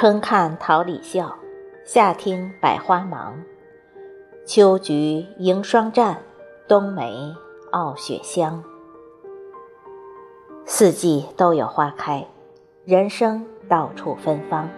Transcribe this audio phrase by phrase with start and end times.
[0.00, 1.34] 春看桃李笑，
[1.84, 3.34] 夏听百花忙。
[4.46, 6.14] 秋菊迎霜绽，
[6.68, 7.34] 冬梅
[7.72, 8.62] 傲雪香。
[10.64, 12.24] 四季都有花开，
[12.84, 14.68] 人生到处芬芳。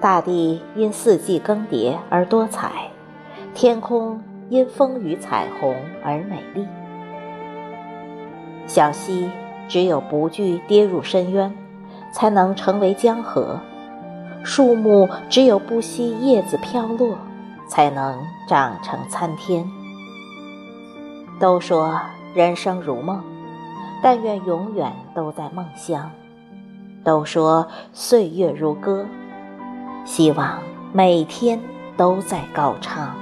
[0.00, 2.90] 大地因四季更迭而多彩，
[3.54, 6.66] 天空因风雨彩虹而美丽。
[8.66, 9.30] 小溪
[9.68, 11.56] 只有不惧跌入深渊，
[12.12, 13.58] 才能成为江河；
[14.44, 17.16] 树木只有不惜叶子飘落，
[17.66, 19.68] 才能长成参天。
[21.40, 21.98] 都说
[22.34, 23.20] 人生如梦，
[24.02, 26.10] 但愿永远都在梦乡；
[27.02, 29.06] 都说岁月如歌。
[30.04, 30.58] 希望
[30.92, 31.58] 每天
[31.96, 33.21] 都在高唱。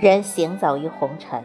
[0.00, 1.42] 人行走于红尘，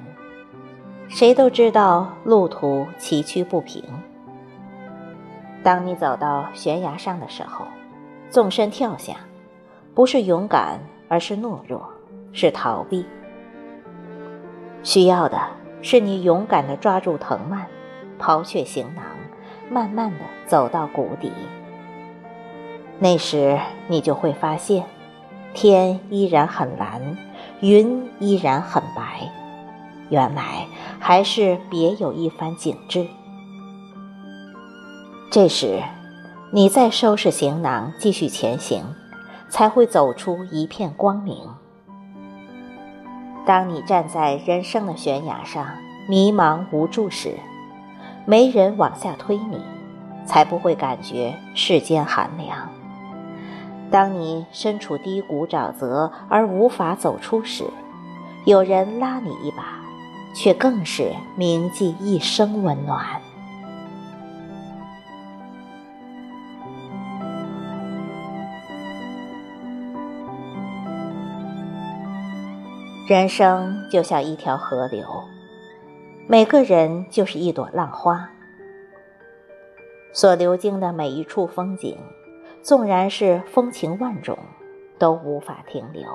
[1.08, 3.84] 谁都知道路途崎岖不平。
[5.64, 7.66] 当你走到悬崖上的时候，
[8.30, 9.16] 纵身跳下，
[9.96, 11.90] 不是勇敢，而是懦弱，
[12.32, 13.04] 是逃避。
[14.84, 15.42] 需要的
[15.82, 17.66] 是你勇敢地抓住藤蔓，
[18.20, 19.04] 抛却行囊，
[19.68, 21.32] 慢慢地走到谷底。
[23.00, 23.58] 那时
[23.88, 24.84] 你就会发现，
[25.56, 27.18] 天依然很蓝，
[27.62, 29.32] 云依然很白，
[30.10, 30.68] 原来
[31.00, 33.08] 还是别有一番景致。
[35.32, 35.82] 这时，
[36.52, 38.84] 你再收拾行囊，继续前行，
[39.50, 41.38] 才会走出一片光明。
[43.46, 45.66] 当你站在人生的悬崖上，
[46.08, 47.38] 迷茫无助时，
[48.26, 49.60] 没人往下推你，
[50.26, 52.70] 才不会感觉世间寒凉。
[53.94, 57.64] 当你身处低谷沼泽而无法走出时，
[58.44, 59.80] 有人拉你一把，
[60.34, 63.22] 却更是铭记一生温暖。
[73.08, 75.06] 人生就像一条河流，
[76.26, 78.28] 每个人就是一朵浪花。
[80.14, 81.96] 所流经的每一处风景，
[82.64, 84.38] 纵然是风情万种，
[84.98, 86.08] 都无法停留，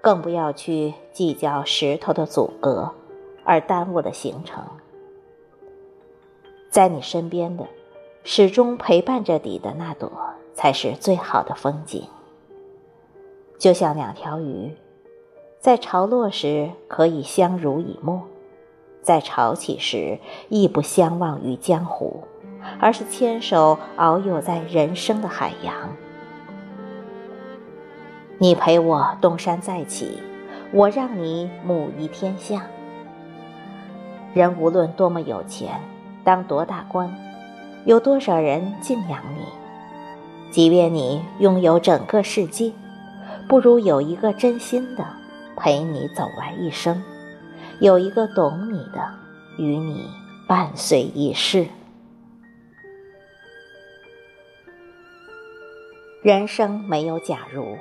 [0.00, 2.90] 更不要去计较石头的阻隔，
[3.44, 4.64] 而耽误了行程。
[6.70, 7.66] 在你身边的，
[8.24, 10.10] 始终陪伴着你的那朵，
[10.54, 12.02] 才是最好的风景。
[13.58, 14.74] 就像两条鱼。
[15.60, 18.22] 在潮落时可以相濡以沫，
[19.00, 22.24] 在潮起时亦不相忘于江湖，
[22.78, 25.74] 而是牵手遨游在人生的海洋。
[28.38, 30.18] 你陪我东山再起，
[30.72, 32.62] 我让你母仪天下。
[34.34, 35.80] 人无论多么有钱，
[36.24, 37.14] 当多大官，
[37.84, 39.44] 有多少人敬仰你，
[40.50, 42.72] 即便你拥有整个世界，
[43.48, 45.04] 不如有一个真心的。
[45.54, 47.00] 陪你走完一生，
[47.78, 49.06] 有一个懂你的，
[49.58, 50.08] 与你
[50.48, 51.66] 伴随一世。
[56.22, 57.76] 人生没有假如，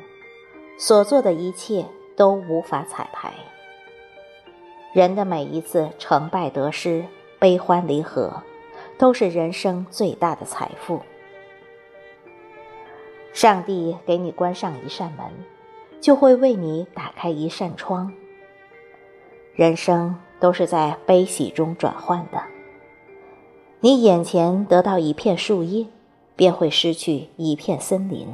[0.77, 1.85] 所做的一切
[2.15, 3.31] 都无法彩排。
[4.93, 7.05] 人的每一次成败得失、
[7.39, 8.43] 悲欢离合，
[8.97, 11.01] 都是人生最大的财富。
[13.31, 15.25] 上帝给你关上一扇门。
[16.01, 18.11] 就会为你打开一扇窗。
[19.53, 22.41] 人生都是在悲喜中转换的。
[23.81, 25.85] 你眼前得到一片树叶，
[26.41, 28.27] 便会失去一片森林。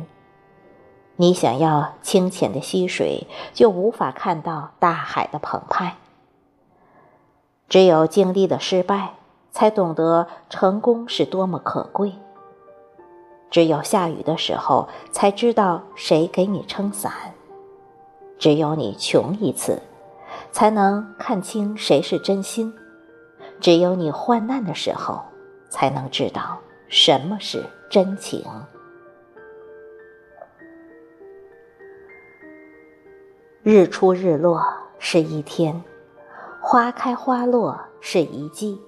[1.17, 5.97] 你想要清浅的溪水，就无法看到大海的澎湃。
[7.67, 9.15] 只有经历了失败，
[9.51, 12.13] 才懂得成功是多么可贵。
[13.51, 17.11] 只有下雨的时候，才知道谁给你撑伞。
[18.39, 19.81] 只有你穷一次，
[20.53, 22.71] 才能看清谁是真心；
[23.59, 25.21] 只有你患难的时候，
[25.67, 26.57] 才能知道
[26.87, 28.43] 什么是真情。
[33.63, 34.63] 日出日落
[34.97, 35.83] 是一天，
[36.61, 38.81] 花开花落是一季，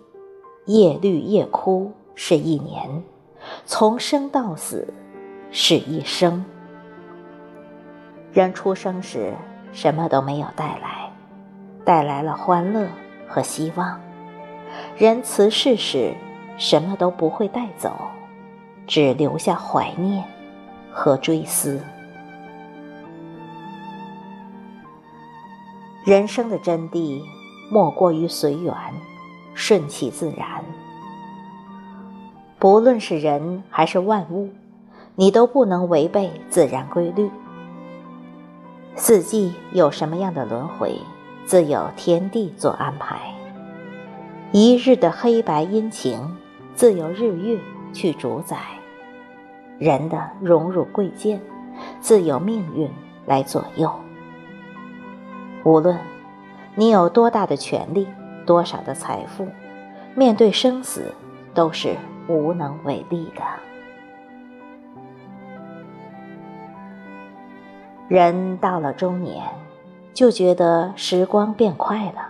[0.66, 3.04] 叶绿叶枯是一年，
[3.66, 4.94] 从生到死
[5.52, 6.46] 是一生。
[8.32, 9.34] 人出生时
[9.74, 11.12] 什么都没有带来，
[11.84, 12.88] 带来了欢乐
[13.28, 14.00] 和希望；
[14.96, 16.14] 人辞世时
[16.58, 17.92] 什么都不会带走，
[18.90, 20.24] 只留下怀念
[20.92, 21.80] 和追思。
[26.04, 27.22] 人生的真谛，
[27.70, 28.74] 莫过于随缘，
[29.54, 30.64] 顺其自然。
[32.58, 34.50] 不论是人还是万物，
[35.14, 37.30] 你都不能违背自然规律。
[38.96, 41.00] 四季有什么样的轮回，
[41.46, 43.20] 自有天地做安排。
[44.52, 46.36] 一日的黑白阴晴，
[46.74, 47.60] 自有日月
[47.94, 48.58] 去主宰。
[49.80, 51.42] 人的荣辱贵贱，
[52.02, 52.92] 自有命运
[53.26, 53.90] 来左右。
[55.64, 55.98] 无论
[56.76, 58.06] 你有多大的权力，
[58.46, 59.48] 多少的财富，
[60.16, 61.14] 面对生死，
[61.54, 61.96] 都是
[62.28, 63.42] 无能为力的。
[68.10, 69.46] 人到了中年，
[70.14, 72.30] 就觉得时光变快了。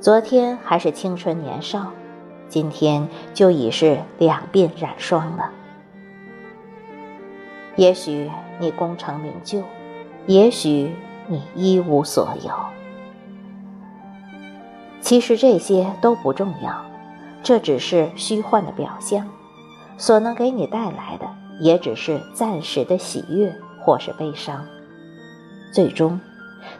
[0.00, 1.92] 昨天还是青春年少，
[2.48, 5.50] 今天就已是两鬓染霜了。
[7.76, 9.62] 也许你功成名就，
[10.26, 10.94] 也许
[11.28, 12.52] 你一无所有。
[15.00, 16.84] 其实这些都不重要，
[17.42, 19.28] 这只是虚幻的表象，
[19.96, 21.28] 所能给你带来的
[21.60, 23.54] 也只是暂时的喜悦。
[23.78, 24.66] 或是悲伤，
[25.72, 26.20] 最终，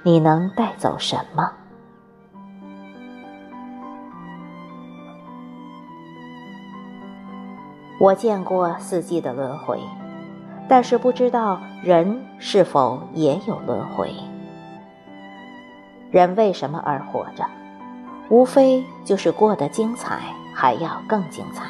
[0.03, 1.53] 你能带走什么？
[8.01, 9.79] 我见过四季的轮回，
[10.69, 14.13] 但是不知道人是否也有轮回。
[16.11, 17.45] 人为什么而活着？
[18.29, 20.19] 无非就是过得精彩，
[20.53, 21.65] 还要更精彩。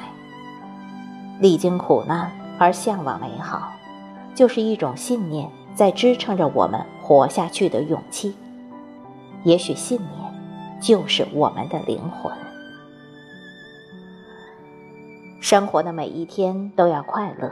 [1.38, 3.72] 历经苦难而向往美好。
[4.34, 8.36] 就是一种信念，在支撑着我们活下去的勇气。
[9.44, 12.30] 也许信念就是我们的灵魂。
[15.40, 17.50] 生活的每一天都要快乐，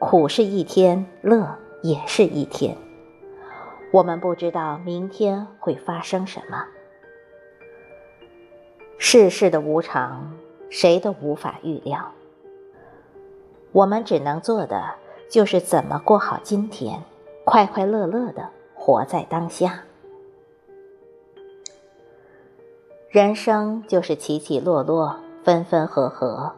[0.00, 2.76] 苦是一天，乐也是一天。
[3.92, 6.64] 我们不知道明天会发生什么，
[8.98, 10.32] 世事的无常，
[10.70, 12.12] 谁都无法预料。
[13.72, 14.94] 我们只能做的。
[15.28, 17.04] 就是怎么过好今天，
[17.44, 19.84] 快快乐乐的活在当下。
[23.10, 26.52] 人生就是起起落落，分分合合，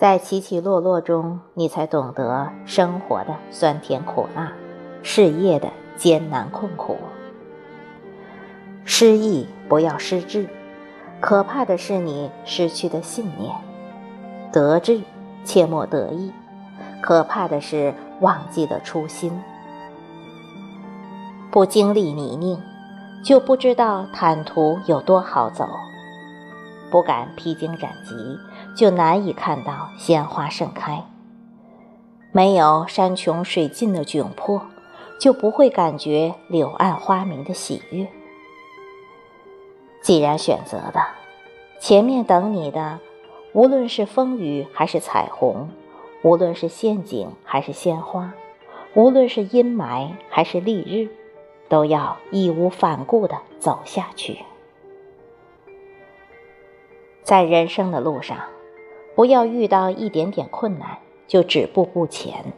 [0.00, 4.50] 在起起落落中，你才懂得生活的酸甜苦辣，
[5.02, 6.96] 事业的艰难困苦。
[8.86, 10.48] 失意不要失志，
[11.20, 13.52] 可怕的是你失去的信念；
[14.50, 15.02] 得志
[15.44, 16.32] 切莫得意。
[17.02, 19.38] 可怕的是忘记了初心，
[21.50, 22.58] 不经历泥泞，
[23.22, 25.66] 就不知道坦途有多好走；
[26.90, 28.14] 不敢披荆斩棘，
[28.80, 31.04] 就难以看到鲜花盛开；
[32.32, 34.62] 没有山穷水尽的窘迫，
[35.18, 38.08] 就不会感觉柳暗花明的喜悦。
[40.00, 41.14] 既然选择了，
[41.78, 43.00] 前面等你的，
[43.52, 45.68] 无论是风雨还是彩虹。
[46.22, 48.32] 无论是陷阱还是鲜花，
[48.94, 51.10] 无论是阴霾还是丽日，
[51.68, 54.38] 都要义无反顾地走下去。
[57.22, 58.38] 在人生的路上，
[59.20, 60.96] 不要遇到一点点困难
[61.26, 62.54] 就止步不前。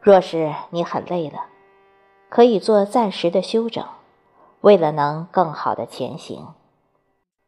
[0.00, 1.44] 若是你很累了，
[2.30, 3.84] 可以做暂时的休整，
[4.62, 6.54] 为了能更好的前行。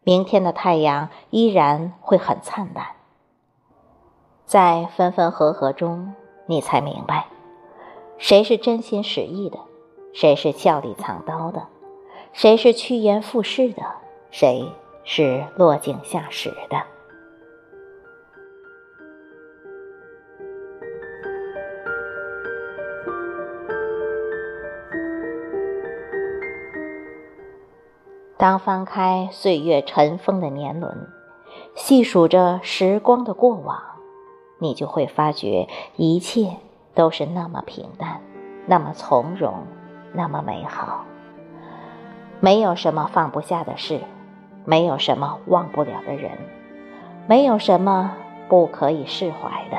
[0.02, 2.88] 明天的太阳依然会很灿烂。
[4.44, 6.12] 在分分合合中，
[6.44, 7.28] 你才明白，
[8.18, 9.58] 谁是真心实意的，
[10.12, 11.66] 谁是笑里藏刀的，
[12.34, 13.82] 谁是趋炎附势的，
[14.30, 14.70] 谁
[15.02, 16.82] 是落井下石的。
[28.44, 31.08] 当翻开岁月尘封的年轮，
[31.74, 33.80] 细数着时光的过往。
[34.58, 36.58] 你就会发觉，一切
[36.94, 38.20] 都是那么平淡，
[38.66, 39.54] 那么从容，
[40.12, 41.06] 那么美好。
[42.38, 43.98] 没有什么放不下的事，
[44.66, 46.32] 没有什么忘不了的人，
[47.26, 48.12] 没有什么
[48.50, 49.78] 不可以释怀的。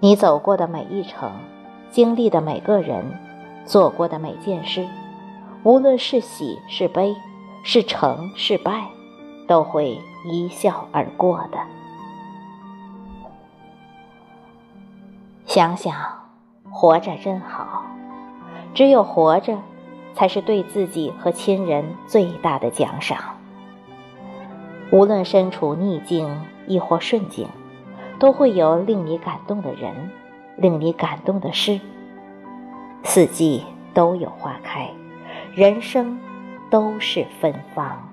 [0.00, 1.32] 你走过的每一程，
[1.88, 3.06] 经历的每个人，
[3.64, 4.86] 做过的每件事，
[5.62, 7.14] 无论是喜是悲，
[7.62, 8.88] 是成是败，
[9.46, 11.58] 都会一笑而过的。
[15.44, 15.94] 想想，
[16.70, 17.84] 活着真好。
[18.72, 19.58] 只有活着，
[20.14, 23.18] 才是对自己和亲人最大的奖赏。
[24.92, 27.48] 无论身处逆境亦或顺境，
[28.18, 30.10] 都会有令你感动的人，
[30.56, 31.80] 令你感动的事。
[33.02, 34.88] 四季都有花开，
[35.54, 36.16] 人生
[36.70, 38.09] 都是芬芳。